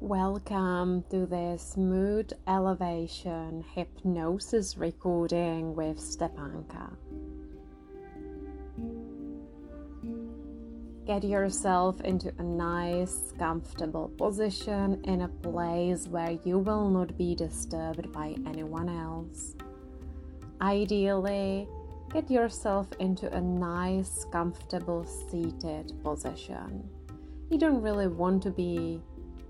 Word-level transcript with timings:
Welcome 0.00 1.02
to 1.10 1.26
this 1.26 1.76
mood 1.76 2.32
elevation 2.46 3.64
hypnosis 3.74 4.78
recording 4.78 5.74
with 5.74 5.98
Stepanka. 5.98 6.92
Get 11.04 11.24
yourself 11.24 12.00
into 12.02 12.32
a 12.38 12.42
nice, 12.44 13.32
comfortable 13.40 14.08
position 14.16 15.00
in 15.02 15.22
a 15.22 15.28
place 15.28 16.06
where 16.06 16.38
you 16.44 16.58
will 16.58 16.88
not 16.88 17.18
be 17.18 17.34
disturbed 17.34 18.12
by 18.12 18.36
anyone 18.46 18.88
else. 18.88 19.56
Ideally, 20.60 21.66
get 22.12 22.30
yourself 22.30 22.86
into 23.00 23.34
a 23.34 23.40
nice, 23.40 24.24
comfortable 24.30 25.04
seated 25.04 25.92
position. 26.04 26.88
You 27.50 27.58
don't 27.58 27.82
really 27.82 28.06
want 28.06 28.44
to 28.44 28.50
be 28.52 29.02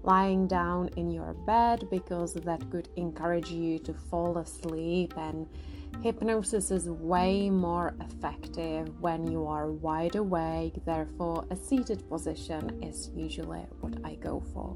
lying 0.09 0.47
down 0.47 0.89
in 0.97 1.11
your 1.11 1.35
bed 1.35 1.87
because 1.91 2.33
that 2.33 2.63
could 2.71 2.89
encourage 2.97 3.51
you 3.51 3.79
to 3.79 3.93
fall 3.93 4.39
asleep 4.39 5.13
and 5.19 5.47
hypnosis 6.03 6.71
is 6.71 6.89
way 6.89 7.51
more 7.51 7.95
effective 8.01 8.89
when 9.03 9.31
you 9.31 9.47
are 9.47 9.71
wide 9.71 10.17
awake. 10.17 10.73
Therefore 10.87 11.45
a 11.51 11.57
seated 11.57 12.09
position 12.09 12.83
is 12.83 13.11
usually 13.15 13.67
what 13.81 13.95
i 14.03 14.15
go 14.15 14.43
for. 14.55 14.75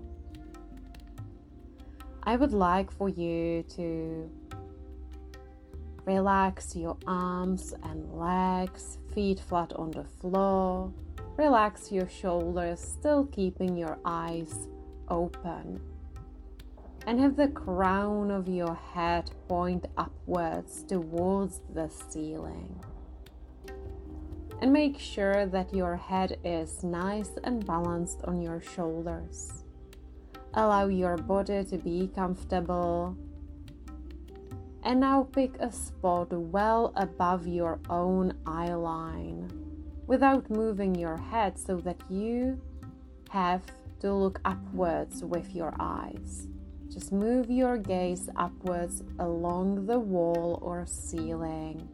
I 2.25 2.37
would 2.37 2.53
like 2.53 2.91
for 2.93 3.09
you 3.09 3.63
to 3.77 4.31
relax 6.05 6.77
your 6.77 6.99
arms 7.07 7.73
and 7.85 8.01
legs 8.13 8.99
feet 9.15 9.41
flat 9.41 9.73
on 9.77 9.93
the 9.93 10.05
floor. 10.05 10.93
Relax 11.39 11.91
your 11.91 12.09
shoulders 12.11 12.81
still 12.81 13.25
keeping 13.25 13.79
your 13.79 13.97
eyes 14.05 14.69
open 15.13 15.79
and 17.07 17.21
have 17.21 17.37
the 17.37 17.49
crown 17.49 18.31
of 18.31 18.49
your 18.49 18.75
head 18.75 19.31
point 19.49 19.87
upwards 19.97 20.85
towards 20.85 21.61
the 21.75 21.89
ceiling. 21.89 22.81
And 24.61 24.73
make 24.73 24.99
sure 24.99 25.45
that 25.47 25.75
your 25.75 25.97
head 25.97 26.39
is 26.45 26.85
nice 26.85 27.31
and 27.43 27.67
balanced 27.67 28.23
on 28.25 28.41
your 28.41 28.61
shoulders. 28.61 29.65
Allow 30.55 30.87
your 30.87 31.17
body 31.17 31.65
to 31.65 31.79
be 31.79 32.11
comfortable. 32.15 33.17
And 34.85 35.01
now 35.01 35.25
pick 35.25 35.57
a 35.59 35.73
spot 35.73 36.33
well 36.33 36.93
above 36.95 37.47
your 37.47 37.81
own 37.91 38.35
eye 38.47 38.75
line 38.75 39.51
without 40.07 40.49
moving 40.51 40.95
your 40.95 41.17
head 41.17 41.59
so 41.59 41.77
that 41.79 42.01
you 42.09 42.61
have 43.31 43.63
to 44.03 44.13
look 44.13 44.41
upwards 44.45 45.23
with 45.23 45.55
your 45.55 45.73
eyes. 45.79 46.49
Just 46.93 47.13
move 47.13 47.49
your 47.49 47.79
gaze 47.79 48.29
upwards 48.35 49.05
along 49.21 49.87
the 49.87 49.99
wall 49.99 50.59
or 50.61 50.85
ceiling 50.87 51.89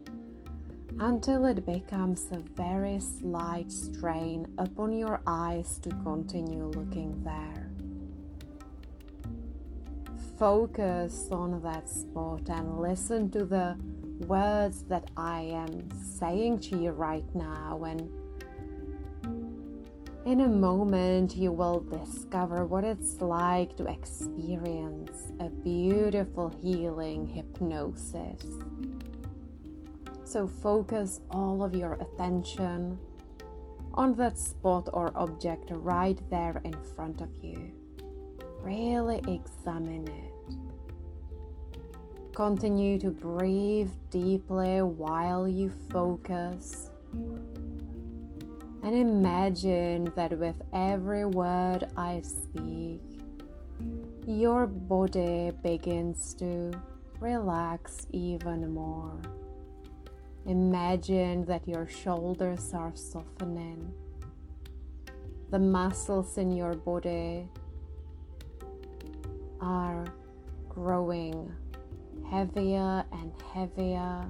until 1.01 1.45
it 1.45 1.67
becomes 1.67 2.27
a 2.33 2.39
very 2.39 2.99
slight 2.99 3.71
strain 3.71 4.47
upon 4.57 4.95
your 4.95 5.21
eyes 5.27 5.79
to 5.81 5.91
continue 6.03 6.65
looking 6.65 7.23
there. 7.23 7.71
Focus 10.39 11.29
on 11.31 11.61
that 11.63 11.91
spot 11.91 12.49
and 12.49 12.81
listen 12.81 13.31
to 13.33 13.45
the 13.45 13.77
words 14.27 14.83
that 14.85 15.11
I 15.15 15.43
am 15.43 15.91
saying 15.93 16.61
to 16.61 16.79
you 16.79 16.93
right 16.93 17.35
now 17.35 17.83
and 17.85 18.11
in 20.29 20.43
a 20.43 20.47
moment, 20.47 21.35
you 21.35 21.51
will 21.51 21.81
discover 21.81 22.67
what 22.67 22.85
it's 22.85 23.19
like 23.23 23.75
to 23.79 23.87
experience 23.87 25.33
a 25.41 25.49
beautiful 25.49 26.51
healing 26.61 27.27
hypnosis. 27.27 28.45
So, 30.25 30.47
focus 30.47 31.21
all 31.31 31.65
of 31.65 31.75
your 31.75 31.95
attention 31.95 32.99
on 33.95 34.13
that 34.17 34.37
spot 34.39 34.91
or 34.93 35.13
object 35.17 35.71
right 35.71 36.21
there 36.29 36.61
in 36.63 36.77
front 36.95 37.23
of 37.23 37.31
you. 37.43 37.73
Really 38.61 39.21
examine 39.27 40.07
it. 40.09 40.57
Continue 42.35 42.99
to 42.99 43.11
breathe 43.11 43.93
deeply 44.11 44.83
while 44.83 45.49
you 45.49 45.73
focus 45.91 46.88
and 48.89 48.97
imagine 48.97 50.11
that 50.17 50.33
with 50.39 50.57
every 50.73 51.27
word 51.27 51.85
I 51.95 52.23
speak, 52.23 53.03
your 54.27 54.67
body 54.67 55.53
begins 55.63 56.33
to 56.37 56.73
relax 57.21 58.07
even 58.13 58.73
more. 58.73 59.21
Imagine 60.47 61.45
that 61.45 61.69
your 61.69 61.87
shoulders 61.87 62.73
are 62.73 62.93
softening, 62.95 63.93
the 65.51 65.59
muscles 65.59 66.39
in 66.39 66.57
your 66.57 66.75
body 66.75 67.47
are 69.61 70.07
growing 70.71 71.53
heavier 72.31 73.05
and 73.13 73.33
heavier 73.53 74.25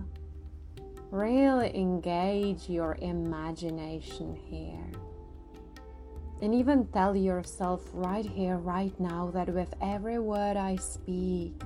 Really 1.11 1.75
engage 1.75 2.69
your 2.69 2.99
imagination 3.01 4.37
here. 4.45 4.91
And 6.43 6.55
even 6.55 6.87
tell 6.89 7.17
yourself 7.17 7.89
right 7.95 8.27
here, 8.27 8.59
right 8.59 8.93
now, 9.01 9.31
that 9.33 9.49
with 9.49 9.73
every 9.81 10.19
word 10.19 10.59
I 10.59 10.77
speak, 10.77 11.63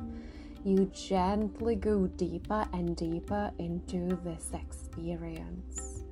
you 0.64 0.90
gently 0.94 1.74
go 1.74 2.06
deeper 2.06 2.66
and 2.72 2.96
deeper 2.96 3.50
into 3.58 4.16
this 4.22 4.52
experience. 4.54 6.04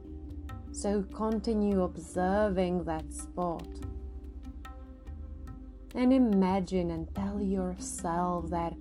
So 0.73 1.05
continue 1.15 1.83
observing 1.83 2.85
that 2.85 3.13
spot. 3.13 3.69
And 5.95 6.13
imagine 6.13 6.91
and 6.91 7.15
tell 7.15 7.41
yourself 7.41 8.51
that 8.51 8.75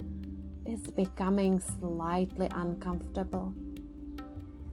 it's 0.65 0.89
becoming 0.89 1.59
slightly 1.59 2.47
uncomfortable 2.51 3.53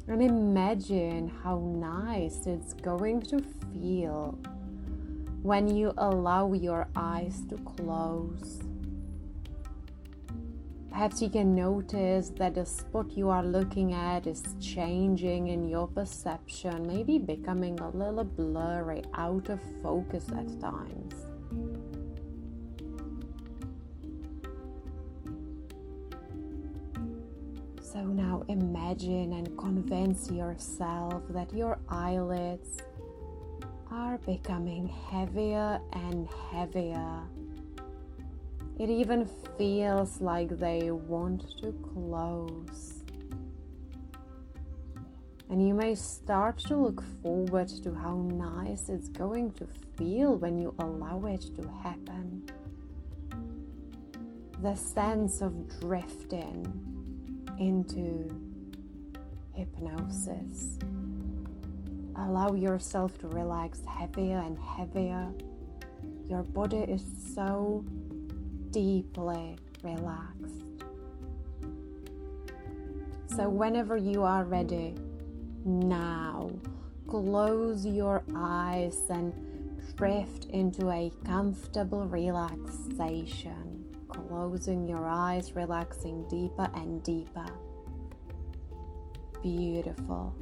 and 0.09 0.23
imagine 0.23 1.29
how 1.43 1.59
nice 1.59 2.47
it's 2.47 2.75
going 2.75 3.21
to 3.23 3.43
feel 3.73 4.39
when 5.43 5.69
you 5.69 5.93
allow 5.99 6.53
your 6.53 6.89
eyes 6.95 7.43
to 7.49 7.57
close. 7.59 8.61
Perhaps 10.91 11.21
you 11.21 11.29
can 11.29 11.55
notice 11.55 12.31
that 12.39 12.55
the 12.55 12.65
spot 12.65 13.17
you 13.17 13.29
are 13.29 13.45
looking 13.45 13.93
at 13.93 14.27
is 14.27 14.43
changing 14.61 15.49
in 15.49 15.69
your 15.69 15.87
perception, 15.89 16.87
maybe 16.87 17.19
becoming 17.19 17.79
a 17.81 17.91
little 17.91 18.25
blurry, 18.25 19.03
out 19.13 19.51
of 19.51 19.61
focus 19.83 20.25
at 20.31 20.59
times. 20.59 21.26
So 27.93 28.03
now 28.03 28.43
imagine 28.49 29.33
and 29.33 29.57
convince 29.57 30.29
yourself 30.29 31.23
that 31.31 31.55
your 31.55 31.79
eyelids 31.89 32.83
are 33.93 34.19
becoming 34.19 34.89
heavier 34.89 35.81
and 35.93 36.29
heavier. 36.51 37.21
It 38.81 38.91
even 38.91 39.31
feels 39.57 40.21
like 40.21 40.49
they 40.59 40.91
want 40.91 41.45
to 41.63 41.73
close. 41.95 43.05
And 45.49 45.65
you 45.65 45.73
may 45.73 45.95
start 45.95 46.59
to 46.67 46.77
look 46.77 47.05
forward 47.23 47.69
to 47.85 47.95
how 47.95 48.17
nice 48.17 48.89
it's 48.89 49.09
going 49.09 49.53
to 49.53 49.69
feel 49.97 50.35
when 50.35 50.59
you 50.59 50.75
allow 50.81 51.25
it 51.27 51.43
to 51.55 51.71
happen. 51.85 52.51
The 54.61 54.75
sense 54.75 55.41
of 55.41 55.81
drifting 55.81 56.96
into 57.59 58.29
hypnosis. 59.53 60.79
Allow 62.17 62.55
yourself 62.55 63.19
to 63.19 63.29
relax 63.29 63.81
heavier 63.87 64.39
and 64.39 64.59
heavier. 64.59 65.29
Your 66.29 66.43
body 66.43 66.79
is 66.79 67.03
so 67.35 67.85
deeply 68.71 69.57
relaxed. 69.83 70.63
So, 73.37 73.49
whenever 73.49 73.97
you 73.97 74.23
are 74.23 74.45
ready, 74.45 74.95
now 75.65 76.51
close 77.07 77.85
your 77.85 78.23
eyes 78.35 78.99
and 79.11 79.33
drift 79.97 80.47
into 80.47 80.91
a 80.91 81.11
comfortable 81.25 82.07
relaxation 82.07 83.66
closing 84.29 84.89
your 84.89 85.07
eyes, 85.07 85.55
relaxing 85.55 86.27
deeper 86.29 86.69
and 86.75 87.03
deeper. 87.03 87.47
Beautiful. 89.43 90.35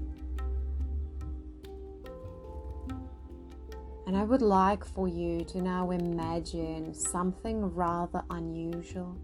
And 4.07 4.17
I 4.17 4.25
would 4.25 4.43
like 4.43 4.85
for 4.85 5.09
you 5.09 5.45
to 5.45 5.63
now 5.63 5.91
imagine 5.91 6.95
something 6.95 7.75
rather 7.75 8.23
unusual. 8.31 9.17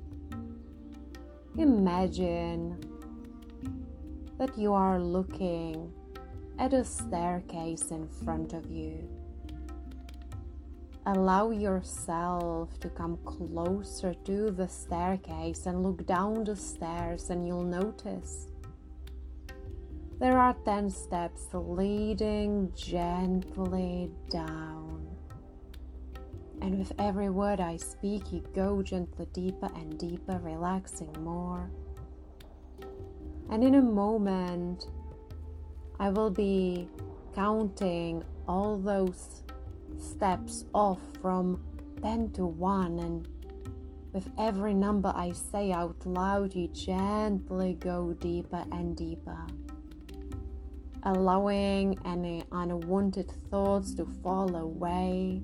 Imagine 1.58 2.78
that 4.38 4.56
you 4.56 4.72
are 4.72 4.98
looking 4.98 5.92
at 6.58 6.72
a 6.72 6.84
staircase 6.84 7.90
in 7.90 8.08
front 8.08 8.52
of 8.54 8.70
you. 8.70 9.08
Allow 11.12 11.50
yourself 11.50 12.78
to 12.78 12.88
come 12.88 13.18
closer 13.24 14.14
to 14.26 14.52
the 14.52 14.68
staircase 14.68 15.66
and 15.66 15.82
look 15.82 16.06
down 16.06 16.44
the 16.44 16.54
stairs, 16.54 17.30
and 17.30 17.44
you'll 17.44 17.64
notice 17.64 18.46
there 20.20 20.38
are 20.38 20.54
10 20.64 20.88
steps 20.88 21.48
leading 21.52 22.72
gently 22.76 24.12
down. 24.30 25.08
And 26.62 26.78
with 26.78 26.92
every 27.00 27.28
word 27.28 27.58
I 27.58 27.76
speak, 27.76 28.32
you 28.32 28.44
go 28.54 28.80
gently 28.80 29.26
deeper 29.32 29.68
and 29.74 29.98
deeper, 29.98 30.38
relaxing 30.44 31.12
more. 31.24 31.68
And 33.50 33.64
in 33.64 33.74
a 33.74 33.82
moment, 33.82 34.86
I 35.98 36.10
will 36.10 36.30
be 36.30 36.86
counting 37.34 38.22
all 38.46 38.76
those 38.78 39.42
steps 40.00 40.64
off 40.74 41.00
from 41.20 41.62
10 42.02 42.32
to 42.32 42.46
1 42.46 42.98
and 42.98 43.28
with 44.12 44.28
every 44.38 44.74
number 44.74 45.12
I 45.14 45.32
say 45.32 45.70
out 45.70 46.04
loud, 46.04 46.54
you 46.54 46.68
gently 46.68 47.74
go 47.74 48.12
deeper 48.14 48.64
and 48.72 48.96
deeper 48.96 49.46
allowing 51.04 51.98
any 52.04 52.42
unwanted 52.52 53.30
thoughts 53.50 53.94
to 53.94 54.06
fall 54.22 54.54
away. 54.56 55.42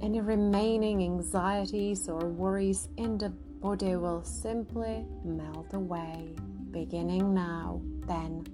Any 0.00 0.20
remaining 0.20 1.02
anxieties 1.02 2.08
or 2.08 2.28
worries 2.28 2.88
in 2.96 3.18
the 3.18 3.30
body 3.30 3.96
will 3.96 4.24
simply 4.24 5.06
melt 5.24 5.72
away. 5.72 6.34
Beginning 6.70 7.32
now, 7.32 7.80
then 8.06 8.44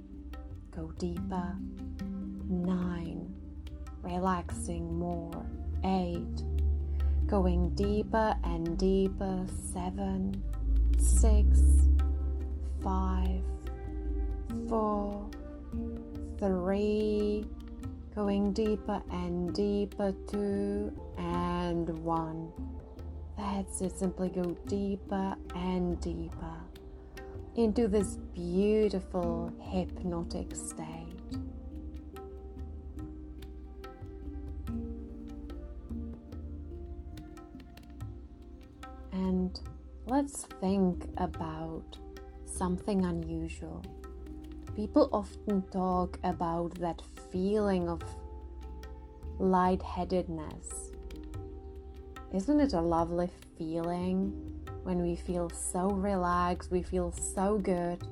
go 0.75 0.93
deeper. 0.99 1.57
Nine, 2.51 3.35
relaxing 4.03 4.99
more. 4.99 5.45
Eight, 5.85 6.43
going 7.27 7.71
deeper 7.71 8.35
and 8.45 8.77
deeper. 8.79 9.47
Seven, 9.73 10.43
six, 10.99 11.61
five. 12.83 13.43
Four, 14.69 15.29
three, 16.39 17.47
going 18.15 18.53
deeper 18.53 19.03
and 19.11 19.55
deeper, 19.55 20.13
two, 20.27 20.93
and 21.17 21.89
one. 22.03 22.51
That's 23.37 23.81
it, 23.83 23.97
simply 23.99 24.31
go 24.31 24.57
deeper 24.67 25.37
and 25.55 26.01
deeper 26.01 26.57
into 27.57 27.89
this 27.89 28.17
beautiful 28.35 29.53
hypnotic 29.61 30.55
state. 30.55 31.18
Let's 40.09 40.47
think 40.61 41.05
about 41.19 41.99
something 42.47 43.05
unusual 43.05 43.83
people 44.79 45.09
often 45.13 45.61
talk 45.73 46.21
about 46.23 46.73
that 46.79 47.03
feeling 47.33 47.89
of 47.89 48.01
lightheadedness. 49.41 50.93
Isn't 52.33 52.61
it 52.61 52.75
a 52.75 52.81
lovely 52.81 53.29
feeling 53.57 54.31
when 54.85 55.03
we 55.03 55.17
feel 55.17 55.51
so 55.51 55.91
relaxed, 55.91 56.71
we 56.71 56.85
feel 56.85 57.11
so 57.11 57.59
good? 57.59 58.07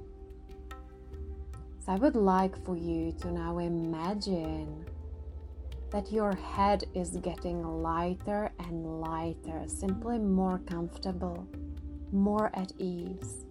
So, 1.84 1.92
I 1.92 1.94
would 1.94 2.16
like 2.16 2.56
for 2.64 2.76
you 2.76 3.12
to 3.20 3.30
now 3.30 3.58
imagine 3.58 4.86
that 5.92 6.10
your 6.10 6.34
head 6.34 6.82
is 6.94 7.10
getting 7.18 7.62
lighter 7.62 8.50
and 8.58 9.00
lighter, 9.00 9.62
simply 9.68 10.18
more 10.18 10.58
comfortable, 10.66 11.46
more 12.16 12.50
at 12.54 12.72
ease. 12.78 13.44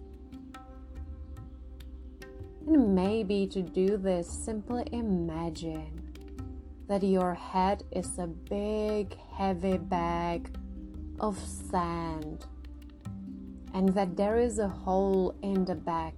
And 2.66 2.94
maybe 2.94 3.46
to 3.48 3.62
do 3.62 3.96
this, 3.96 4.28
simply 4.28 4.84
imagine 4.92 6.02
that 6.88 7.02
your 7.02 7.34
head 7.34 7.84
is 7.92 8.18
a 8.18 8.26
big, 8.26 9.16
heavy 9.36 9.78
bag 9.78 10.56
of 11.20 11.38
sand 11.38 12.44
and 13.72 13.90
that 13.90 14.16
there 14.16 14.38
is 14.38 14.58
a 14.58 14.68
hole 14.68 15.34
in 15.42 15.64
the 15.64 15.74
back. 15.74 16.14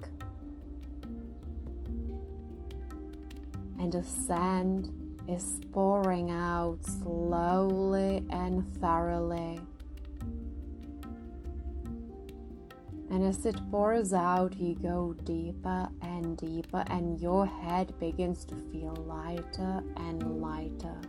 And 3.80 3.92
the 3.92 4.02
sand 4.02 4.92
is 5.28 5.60
pouring 5.72 6.30
out 6.30 6.78
slowly 6.84 8.24
and 8.30 8.64
thoroughly. 8.80 9.60
And 13.10 13.24
as 13.24 13.46
it 13.46 13.56
pours 13.70 14.12
out, 14.12 14.54
you 14.58 14.74
go 14.74 15.14
deeper 15.24 15.88
and 16.02 16.36
deeper, 16.36 16.84
and 16.88 17.18
your 17.18 17.46
head 17.46 17.98
begins 17.98 18.44
to 18.46 18.54
feel 18.70 18.94
lighter 19.06 19.82
and 19.96 20.42
lighter. 20.42 21.00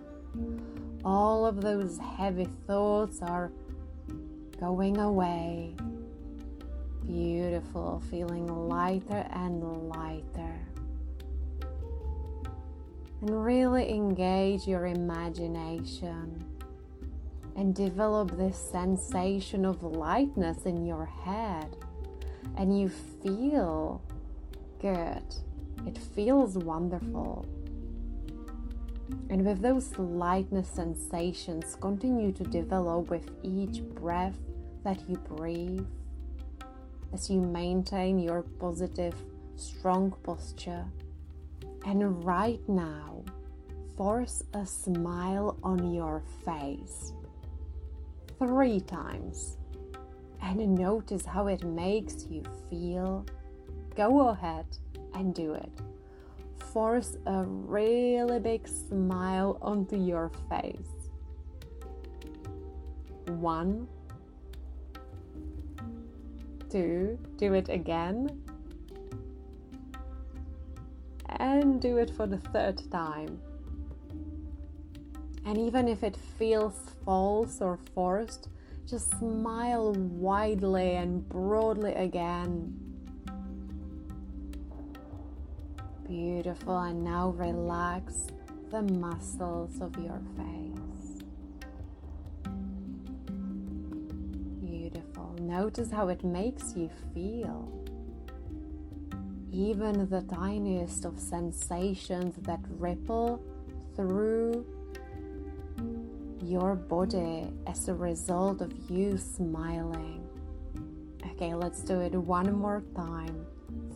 All 1.04 1.46
of 1.46 1.60
those 1.62 1.98
heavy 1.98 2.48
thoughts 2.68 3.22
are 3.22 3.52
going 4.60 4.98
away. 4.98 5.76
Beautiful, 7.06 8.02
feeling 8.10 8.48
lighter 8.48 9.26
and 9.32 9.62
lighter. 9.90 10.56
And 13.22 13.44
really 13.44 13.90
engage 13.90 14.68
your 14.68 14.86
imagination 14.86 16.46
and 17.58 17.76
develop 17.76 18.38
this 18.38 18.58
sensation 18.58 19.66
of 19.66 19.84
lightness 19.84 20.66
in 20.66 20.86
your 20.86 21.06
head 21.06 21.76
and 22.58 22.80
you 22.80 22.90
feel 22.90 24.02
good. 24.82 25.24
It 25.86 25.98
feels 25.98 26.58
wonderful. 26.58 27.46
And 29.30 29.46
with 29.46 29.62
those 29.62 29.98
lightness 29.98 30.70
sensations, 30.70 31.76
continue 31.80 32.32
to 32.34 32.44
develop 32.44 33.10
with 33.10 33.30
each 33.44 33.84
breath 33.84 34.38
that 34.84 35.10
you 35.10 35.18
breathe 35.18 35.86
as 37.14 37.30
you 37.30 37.42
maintain 37.42 38.20
your 38.20 38.44
positive, 38.44 39.16
strong 39.56 40.16
posture. 40.24 40.86
And 41.86 42.24
right 42.26 42.62
now, 42.68 43.24
force 43.98 44.44
a 44.54 44.66
smile 44.66 45.58
on 45.64 45.94
your 45.94 46.24
face 46.46 47.14
three 48.38 48.80
times 48.80 49.59
and 50.42 50.76
notice 50.76 51.26
how 51.26 51.48
it 51.48 51.64
makes 51.64 52.26
you 52.30 52.44
feel, 52.70 53.26
go 53.96 54.30
ahead 54.30 54.66
and 55.14 55.34
do 55.34 55.54
it. 55.54 55.72
Force 56.74 57.18
a 57.26 57.44
really 57.44 58.40
big 58.40 58.68
smile 58.68 59.58
onto 59.62 59.98
your 59.98 60.32
face. 60.50 60.78
One, 63.28 63.88
two, 66.70 67.18
do 67.38 67.54
it 67.54 67.70
again, 67.70 68.42
and 71.38 71.82
do 71.82 71.98
it 71.98 72.10
for 72.16 72.28
the 72.28 72.38
third 72.38 72.82
time. 72.92 73.40
And 75.46 75.58
even 75.58 75.88
if 75.88 76.04
it 76.04 76.18
feels 76.38 76.76
false 77.06 77.62
or 77.62 77.80
forced, 77.96 78.50
just 78.90 79.12
smile 79.20 79.94
widely 79.94 80.96
and 80.96 81.28
broadly 81.30 81.94
again. 81.94 82.74
Beautiful, 86.08 86.80
and 86.80 87.04
now 87.04 87.30
relax 87.38 88.26
the 88.72 88.82
muscles 88.82 89.80
of 89.80 89.96
your 89.98 90.20
face. 90.36 91.22
Beautiful. 94.60 95.36
Notice 95.40 95.92
how 95.92 96.08
it 96.08 96.24
makes 96.24 96.76
you 96.76 96.90
feel. 97.14 97.72
Even 99.52 100.10
the 100.10 100.22
tiniest 100.22 101.06
of 101.06 101.20
sensations 101.20 102.34
that 102.42 102.60
ripple 102.70 103.40
through 103.96 104.66
your 106.42 106.76
body 106.76 107.52
as 107.68 107.88
a 107.88 107.94
result 107.94 108.62
of 108.62 108.72
you 108.90 109.18
smiling. 109.18 110.28
Okay, 111.32 111.54
let's 111.54 111.82
do 111.82 112.00
it 112.02 112.14
one 112.14 112.52
more 112.54 112.84
time. 112.96 113.46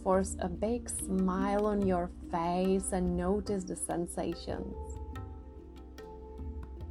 Force 0.04 0.36
a 0.40 0.50
big 0.50 0.90
smile 0.90 1.66
on 1.66 1.86
your 1.86 2.10
face 2.32 2.92
and 2.92 3.18
notice 3.18 3.64
the 3.64 3.76
sensations. 3.76 4.76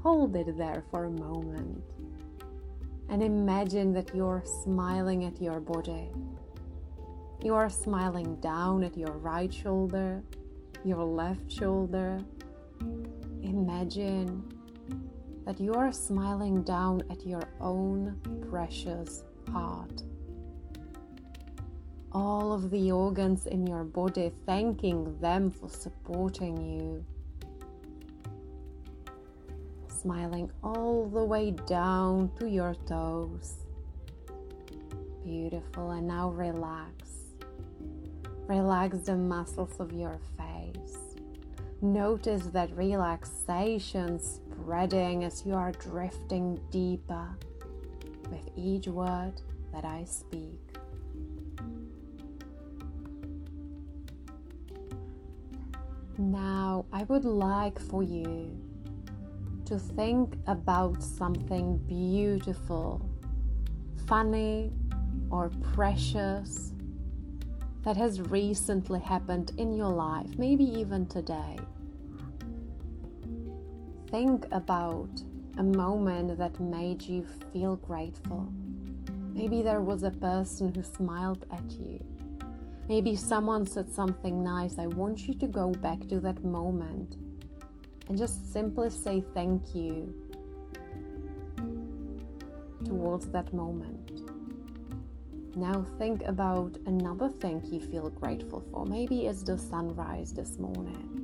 hold 0.03 0.35
it 0.35 0.59
there 0.59 0.83
for 0.91 1.05
a 1.05 1.11
moment 1.11 1.81
and 3.09 3.23
imagine 3.23 3.93
that 3.93 4.15
you're 4.15 4.43
smiling 4.65 5.25
at 5.25 5.41
your 5.41 5.61
body. 5.61 6.09
You 7.43 7.55
are 7.55 7.69
smiling 7.69 8.37
down 8.37 8.83
at 8.83 8.97
your 8.97 9.13
right 9.13 9.53
shoulder, 9.53 10.23
your 10.85 11.05
left 11.05 11.51
shoulder. 11.53 12.21
Imagine 13.43 14.43
that 15.45 15.61
you 15.61 15.75
are 15.75 15.93
smiling 15.93 16.63
down 16.63 17.03
at 17.11 17.27
your 17.27 17.43
own 17.61 18.17
precious 18.49 19.25
heart. 19.53 20.03
All 22.13 22.53
of 22.53 22.71
the 22.71 22.93
organs 22.93 23.47
in 23.47 23.67
your 23.67 23.85
body, 23.85 24.31
thanking 24.47 25.19
them 25.21 25.51
for 25.51 25.69
supporting 25.69 26.57
you. 26.57 27.05
Smiling 29.89 30.51
all 30.63 31.09
the 31.09 31.25
way 31.25 31.53
down 31.53 32.31
to 32.39 32.49
your 32.49 32.75
toes. 32.87 33.65
Beautiful, 35.25 35.93
and 35.93 36.07
now 36.07 36.31
relax. 36.31 36.93
Relax 38.49 38.99
the 38.99 39.17
muscles 39.17 39.75
of 39.79 39.93
your 39.93 40.19
face. 40.37 40.99
Notice 41.81 42.47
that 42.47 42.77
relaxation 42.77 44.21
spreading 44.63 45.25
as 45.25 45.45
you 45.45 45.55
are 45.55 45.73
drifting 45.73 46.61
deeper 46.71 47.29
with 48.31 48.49
each 48.57 48.87
word 48.87 49.33
that 49.73 49.85
I 49.85 50.05
speak. 50.05 50.61
Now, 56.17 56.85
I 56.93 57.03
would 57.05 57.25
like 57.25 57.81
for 57.81 58.05
you 58.05 58.57
to 59.65 59.81
think 59.81 60.35
about 60.47 61.03
something 61.03 61.79
beautiful, 61.79 63.05
funny, 64.07 64.71
or 65.31 65.51
precious 65.75 66.73
that 67.83 67.97
has 67.97 68.21
recently 68.21 69.01
happened 69.01 69.51
in 69.57 69.73
your 69.73 69.91
life, 69.91 70.39
maybe 70.39 70.65
even 70.65 71.07
today. 71.07 71.59
Think 74.13 74.47
about 74.53 75.09
a 75.57 75.63
moment 75.63 76.37
that 76.37 76.61
made 76.61 77.01
you 77.01 77.27
feel 77.51 77.77
grateful. 77.77 78.53
Maybe 79.33 79.63
there 79.63 79.81
was 79.81 80.03
a 80.03 80.11
person 80.11 80.75
who 80.75 80.83
smiled 80.83 81.47
at 81.51 81.71
you. 81.81 81.99
Maybe 82.91 83.17
someone 83.17 83.67
said 83.67 83.91
something 83.91 84.45
nice. 84.45 84.79
I 84.79 84.87
want 84.89 85.27
you 85.27 85.33
to 85.33 85.47
go 85.47 85.71
back 85.71 86.07
to 86.09 86.21
that 86.21 86.45
moment 86.45 87.17
and 88.11 88.19
just 88.19 88.53
simply 88.53 88.91
say 88.91 89.25
thank 89.33 89.75
you 89.75 90.15
towards 92.85 93.29
that 93.29 93.55
moment. 93.55 94.29
Now 95.57 95.87
think 95.99 96.23
about 96.25 96.77
another 96.85 97.31
thing 97.31 97.63
you 97.65 97.81
feel 97.81 98.11
grateful 98.11 98.63
for. 98.71 98.85
Maybe 98.85 99.27
it's 99.27 99.43
the 99.43 99.57
sunrise 99.57 100.35
this 100.35 100.59
morning. 100.59 101.22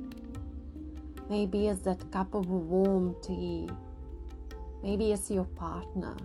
Maybe 1.29 1.67
it's 1.67 1.81
that 1.81 2.11
cup 2.11 2.33
of 2.33 2.49
warm 2.49 3.15
tea. 3.21 3.69
Maybe 4.81 5.11
it's 5.11 5.29
your 5.29 5.45
partner. 5.45 6.17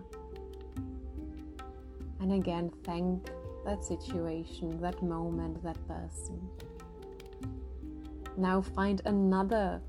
And 2.20 2.32
again, 2.32 2.72
thank 2.84 3.28
that 3.66 3.84
situation, 3.84 4.80
that 4.80 5.02
moment, 5.02 5.62
that 5.62 5.76
person. 5.86 6.40
Now 8.36 8.62
find 8.62 9.02
another 9.04 9.80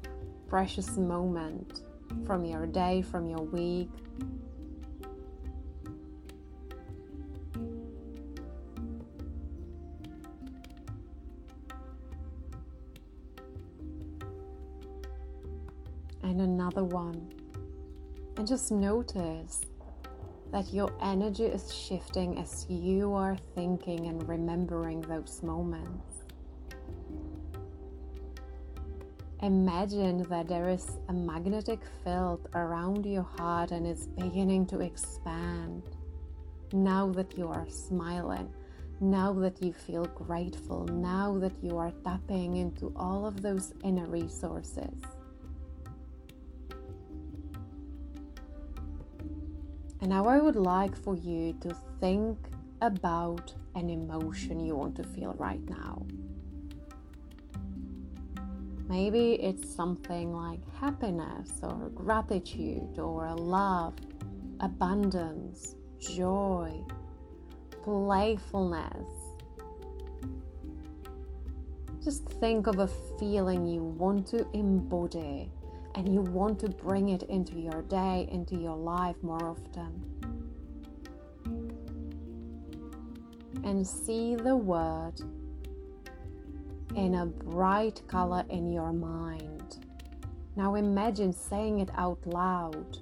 precious 0.47 0.97
moment 0.97 1.81
from 2.25 2.43
your 2.45 2.65
day, 2.65 3.01
from 3.01 3.27
your 3.27 3.41
week, 3.41 3.89
and 16.25 16.41
another 16.41 16.83
one. 16.83 17.31
And 18.37 18.47
just 18.47 18.71
notice 18.71 19.61
that 20.51 20.73
your 20.73 20.91
energy 21.01 21.45
is 21.45 21.73
shifting 21.73 22.39
as 22.39 22.65
you 22.67 23.13
are 23.13 23.37
thinking 23.53 24.07
and 24.07 24.27
remembering 24.27 25.01
those 25.01 25.41
moments. 25.43 26.23
Imagine 29.41 30.23
that 30.23 30.47
there 30.47 30.69
is 30.69 30.97
a 31.09 31.13
magnetic 31.13 31.79
field 32.03 32.47
around 32.55 33.05
your 33.05 33.27
heart 33.37 33.71
and 33.71 33.85
it's 33.85 34.07
beginning 34.07 34.65
to 34.67 34.79
expand. 34.79 35.83
Now 36.73 37.09
that 37.11 37.37
you 37.37 37.47
are 37.47 37.69
smiling, 37.69 38.51
now 38.99 39.31
that 39.33 39.61
you 39.61 39.73
feel 39.73 40.05
grateful, 40.05 40.85
now 40.85 41.37
that 41.37 41.53
you 41.61 41.77
are 41.77 41.91
tapping 42.03 42.57
into 42.57 42.91
all 42.95 43.27
of 43.27 43.41
those 43.41 43.73
inner 43.83 44.07
resources. 44.07 44.95
And 50.05 50.11
now 50.11 50.25
I 50.27 50.37
would 50.37 50.55
like 50.55 50.95
for 50.95 51.15
you 51.15 51.57
to 51.61 51.75
think 51.99 52.37
about 52.81 53.51
an 53.73 53.89
emotion 53.89 54.59
you 54.59 54.75
want 54.75 54.95
to 54.97 55.03
feel 55.03 55.33
right 55.39 55.67
now. 55.67 56.05
Maybe 58.87 59.33
it's 59.41 59.67
something 59.67 60.31
like 60.31 60.59
happiness 60.79 61.49
or 61.63 61.89
gratitude 61.95 62.99
or 62.99 63.33
love, 63.33 63.95
abundance, 64.59 65.73
joy, 65.97 66.83
playfulness. 67.83 69.07
Just 72.03 72.25
think 72.25 72.67
of 72.67 72.77
a 72.77 72.87
feeling 73.17 73.65
you 73.65 73.81
want 73.81 74.27
to 74.27 74.47
embody 74.53 75.49
and 75.95 76.13
you 76.13 76.21
want 76.21 76.59
to 76.59 76.69
bring 76.69 77.09
it 77.09 77.23
into 77.23 77.57
your 77.57 77.81
day, 77.83 78.27
into 78.29 78.55
your 78.55 78.75
life 78.75 79.15
more 79.21 79.43
often. 79.43 80.03
And 83.63 83.87
see 83.87 84.35
the 84.35 84.55
word 84.55 85.21
in 86.95 87.15
a 87.15 87.25
bright 87.25 88.01
color 88.07 88.43
in 88.49 88.71
your 88.71 88.91
mind. 88.91 89.85
Now 90.57 90.75
imagine 90.75 91.33
saying 91.33 91.79
it 91.79 91.89
out 91.95 92.19
loud. 92.27 92.97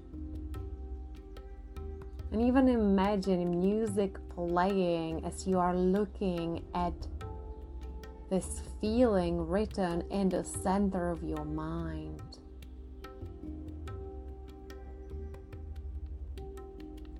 And 2.31 2.41
even 2.41 2.67
imagine 2.67 3.59
music 3.59 4.17
playing 4.29 5.23
as 5.25 5.45
you 5.45 5.59
are 5.59 5.75
looking 5.75 6.63
at 6.73 6.93
this 8.29 8.63
feeling 8.81 9.47
written 9.47 10.01
in 10.09 10.29
the 10.29 10.43
center 10.43 11.11
of 11.11 11.23
your 11.23 11.45
mind. 11.45 12.32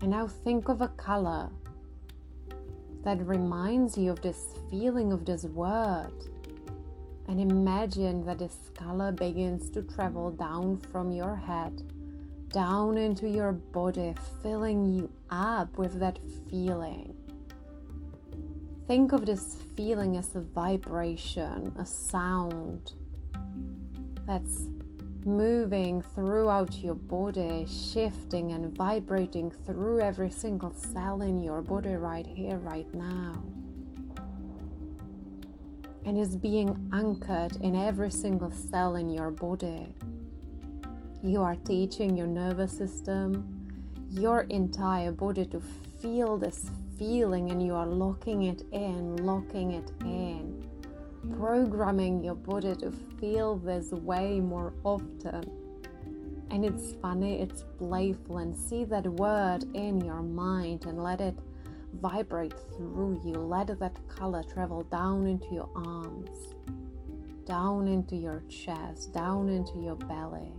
And 0.04 0.12
now 0.12 0.28
think 0.28 0.68
of 0.68 0.82
a 0.82 0.90
color 0.90 1.50
that 3.06 3.26
reminds 3.26 3.98
you 3.98 4.12
of 4.12 4.22
this 4.22 4.48
feeling 4.70 5.14
of 5.14 5.24
this 5.24 5.46
word. 5.46 6.12
And 7.30 7.40
imagine 7.40 8.26
that 8.26 8.40
this 8.40 8.70
color 8.78 9.14
begins 9.14 9.70
to 9.70 9.82
travel 9.82 10.30
down 10.32 10.82
from 10.92 11.14
your 11.14 11.38
head, 11.38 11.84
down 12.50 12.98
into 12.98 13.30
your 13.30 13.54
body, 13.54 14.14
filling 14.42 14.86
you 14.94 15.10
up 15.30 15.78
with 15.78 15.98
that 16.02 16.20
feeling. 16.50 17.16
Think 18.88 19.14
of 19.14 19.26
this 19.26 19.56
feeling 19.78 20.18
as 20.18 20.36
a 20.36 20.42
vibration, 20.42 21.74
a 21.80 21.86
sound 21.86 22.92
that's 24.28 24.68
moving 25.26 26.02
throughout 26.02 26.76
your 26.80 26.96
body, 26.96 27.66
shifting 27.68 28.52
and 28.52 28.76
vibrating 28.76 29.52
through 29.66 30.00
every 30.02 30.30
single 30.30 30.74
cell 30.74 31.22
in 31.22 31.42
your 31.42 31.62
body 31.62 31.96
right 31.96 32.26
here, 32.26 32.58
right 32.58 32.94
now. 32.94 33.44
And 36.06 36.18
is 36.20 36.36
being 36.36 36.90
anchored 36.94 37.56
in 37.58 37.76
every 37.76 38.12
single 38.12 38.52
cell 38.52 38.96
in 38.96 39.10
your 39.10 39.32
body. 39.32 39.88
You 41.24 41.42
are 41.42 41.56
teaching 41.56 42.18
your 42.18 42.28
nervous 42.28 42.78
system, 42.78 43.72
your 44.10 44.42
entire 44.42 45.12
body 45.12 45.46
to 45.46 45.62
feel 46.02 46.38
this 46.38 46.70
feeling, 47.00 47.52
and 47.52 47.66
you 47.66 47.74
are 47.74 47.88
locking 47.88 48.44
it 48.44 48.64
in, 48.72 49.16
locking 49.26 49.72
it 49.72 49.92
in 50.02 50.53
programming 51.38 52.24
your 52.24 52.36
body 52.36 52.76
to 52.76 52.92
feel 53.20 53.58
this 53.58 53.92
way 53.92 54.40
more 54.40 54.74
often. 54.84 55.44
And 56.50 56.64
it's 56.64 56.94
funny, 57.02 57.42
it's 57.42 57.64
playful, 57.78 58.38
and 58.38 58.56
see 58.56 58.84
that 58.86 59.08
word 59.08 59.64
in 59.74 60.02
your 60.02 60.22
mind 60.22 60.86
and 60.86 61.02
let 61.04 61.20
it 61.22 61.36
vibrate 62.02 62.54
through 62.76 63.22
you. 63.26 63.34
Let 63.34 63.80
that 63.80 64.08
color 64.08 64.44
travel 64.44 64.84
down 64.84 65.26
into 65.26 65.54
your 65.54 65.70
arms, 65.76 66.54
down 67.46 67.88
into 67.88 68.16
your 68.16 68.44
chest, 68.50 69.14
down 69.14 69.50
into 69.50 69.80
your 69.80 69.96
belly. 69.96 70.54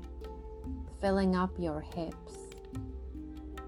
filling 1.05 1.37
up 1.37 1.51
your 1.59 1.83
hips, 1.83 2.39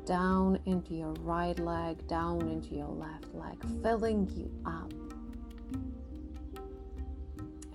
down 0.06 0.58
into 0.64 0.94
your 0.94 1.12
right 1.20 1.58
leg, 1.58 2.06
down 2.08 2.40
into 2.48 2.74
your 2.74 2.88
left 2.88 3.26
leg, 3.34 3.62
filling 3.82 4.26
you 4.34 4.50
up. 4.64 4.90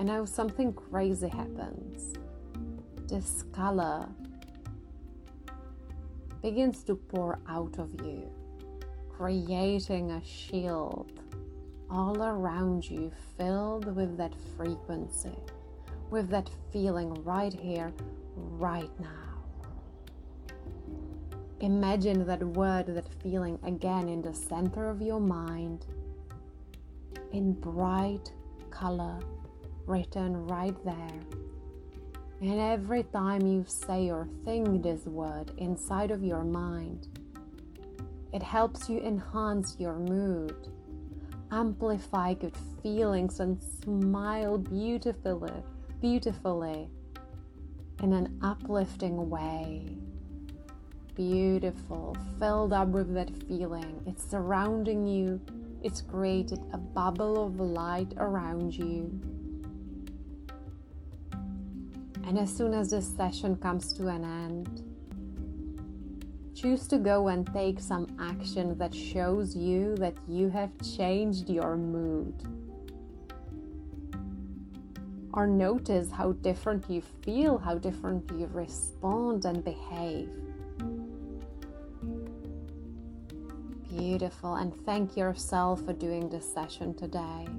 And 0.01 0.07
now 0.07 0.25
something 0.25 0.73
crazy 0.73 1.27
happens. 1.27 2.15
This 3.07 3.43
color 3.53 4.09
begins 6.41 6.81
to 6.85 6.95
pour 6.95 7.37
out 7.47 7.77
of 7.77 7.93
you, 8.03 8.27
creating 9.11 10.09
a 10.09 10.25
shield 10.25 11.11
all 11.87 12.19
around 12.19 12.89
you 12.89 13.11
filled 13.37 13.95
with 13.95 14.17
that 14.17 14.33
frequency, 14.57 15.37
with 16.09 16.29
that 16.29 16.49
feeling 16.73 17.13
right 17.23 17.53
here, 17.53 17.93
right 18.35 18.89
now. 18.99 19.43
Imagine 21.59 22.25
that 22.25 22.41
word, 22.41 22.87
that 22.87 23.07
feeling 23.21 23.59
again 23.61 24.09
in 24.09 24.23
the 24.23 24.33
center 24.33 24.89
of 24.89 24.99
your 24.99 25.19
mind, 25.21 25.85
in 27.33 27.53
bright 27.53 28.31
color, 28.71 29.19
written 29.91 30.47
right 30.47 30.75
there. 30.85 31.19
And 32.39 32.59
every 32.59 33.03
time 33.03 33.45
you 33.45 33.65
say 33.67 34.09
or 34.09 34.27
think 34.45 34.83
this 34.83 35.05
word 35.05 35.51
inside 35.57 36.11
of 36.11 36.23
your 36.23 36.43
mind, 36.43 37.07
it 38.33 38.41
helps 38.41 38.89
you 38.89 38.99
enhance 39.01 39.75
your 39.77 39.99
mood 39.99 40.55
amplify 41.51 42.33
good 42.33 42.55
feelings 42.81 43.39
and 43.41 43.61
smile 43.83 44.57
beautifully, 44.57 45.51
beautifully 45.99 46.89
in 48.01 48.13
an 48.13 48.39
uplifting 48.41 49.29
way. 49.29 49.97
Beautiful, 51.13 52.15
filled 52.39 52.71
up 52.71 52.87
with 52.87 53.13
that 53.13 53.29
feeling. 53.47 54.01
It's 54.07 54.23
surrounding 54.23 55.05
you, 55.05 55.41
it's 55.83 56.01
created 56.01 56.59
a 56.71 56.77
bubble 56.77 57.45
of 57.45 57.59
light 57.59 58.13
around 58.17 58.73
you. 58.73 59.19
And 62.31 62.39
as 62.39 62.55
soon 62.55 62.73
as 62.73 62.91
this 62.91 63.13
session 63.17 63.57
comes 63.57 63.91
to 63.91 64.07
an 64.07 64.23
end, 64.23 64.83
choose 66.55 66.87
to 66.87 66.97
go 66.97 67.27
and 67.27 67.45
take 67.51 67.81
some 67.81 68.07
action 68.21 68.77
that 68.77 68.95
shows 68.95 69.53
you 69.53 69.97
that 69.97 70.15
you 70.29 70.47
have 70.47 70.69
changed 70.95 71.49
your 71.49 71.75
mood. 71.75 72.33
Or 75.33 75.45
notice 75.45 76.09
how 76.09 76.31
different 76.31 76.89
you 76.89 77.01
feel, 77.01 77.57
how 77.57 77.77
different 77.77 78.31
you 78.37 78.49
respond 78.53 79.43
and 79.43 79.61
behave. 79.61 80.29
Beautiful, 83.89 84.55
and 84.55 84.73
thank 84.85 85.17
yourself 85.17 85.83
for 85.83 85.91
doing 85.91 86.29
this 86.29 86.49
session 86.53 86.93
today, 86.93 87.49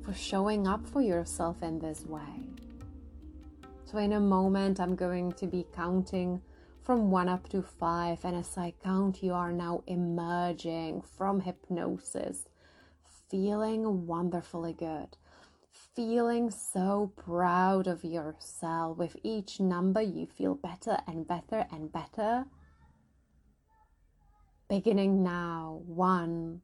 for 0.00 0.14
showing 0.14 0.66
up 0.66 0.86
for 0.88 1.02
yourself 1.02 1.62
in 1.62 1.78
this 1.78 2.06
way. 2.06 2.51
So, 3.92 3.98
in 3.98 4.14
a 4.14 4.20
moment, 4.20 4.80
I'm 4.80 4.96
going 4.96 5.32
to 5.32 5.46
be 5.46 5.66
counting 5.74 6.40
from 6.82 7.10
one 7.10 7.28
up 7.28 7.50
to 7.50 7.60
five. 7.60 8.24
And 8.24 8.34
as 8.34 8.56
I 8.56 8.72
count, 8.82 9.22
you 9.22 9.34
are 9.34 9.52
now 9.52 9.84
emerging 9.86 11.02
from 11.02 11.40
hypnosis, 11.40 12.48
feeling 13.30 14.06
wonderfully 14.06 14.72
good, 14.72 15.18
feeling 15.94 16.50
so 16.50 17.12
proud 17.16 17.86
of 17.86 18.02
yourself. 18.02 18.96
With 18.96 19.14
each 19.22 19.60
number, 19.60 20.00
you 20.00 20.24
feel 20.24 20.54
better 20.54 20.96
and 21.06 21.28
better 21.28 21.66
and 21.70 21.92
better. 21.92 22.46
Beginning 24.70 25.22
now, 25.22 25.82
one. 25.84 26.62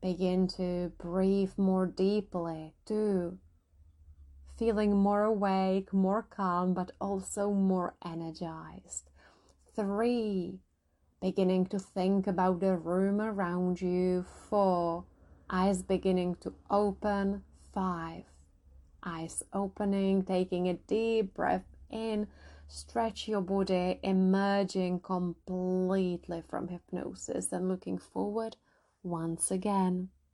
Begin 0.00 0.48
to 0.56 0.90
breathe 0.96 1.52
more 1.58 1.84
deeply. 1.84 2.72
Two 2.86 3.36
feeling 4.60 4.94
more 4.94 5.22
awake, 5.22 5.90
more 5.90 6.22
calm, 6.22 6.74
but 6.74 6.92
also 7.00 7.50
more 7.50 7.94
energized. 8.04 9.08
Three, 9.74 10.60
beginning 11.22 11.64
to 11.68 11.78
think 11.78 12.26
about 12.26 12.60
the 12.60 12.76
room 12.76 13.22
around 13.22 13.80
you, 13.80 14.26
four, 14.50 15.04
eyes 15.48 15.82
beginning 15.82 16.34
to 16.42 16.52
open, 16.70 17.42
five, 17.72 18.24
eyes 19.02 19.42
opening, 19.54 20.22
taking 20.24 20.68
a 20.68 20.74
deep 20.74 21.32
breath 21.32 21.64
in, 21.88 22.26
stretch 22.68 23.28
your 23.28 23.40
body, 23.40 23.98
emerging 24.02 25.00
completely 25.00 26.42
from 26.50 26.68
hypnosis 26.68 27.50
and 27.50 27.66
looking 27.66 27.96
forward 27.96 28.56
once 29.02 29.50
again. 29.50 30.10